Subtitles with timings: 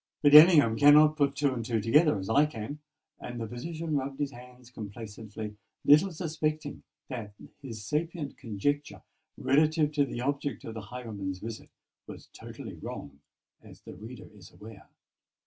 [0.23, 4.31] But Ellingham cannot put two and two together as I can:"—and the physician rubbed his
[4.31, 9.03] hands complacently, little suspecting that his sapient conjecture
[9.37, 11.69] relative to the object of the highwayman's visit
[12.07, 13.19] was totally wrong,
[13.61, 14.87] as the reader is aware.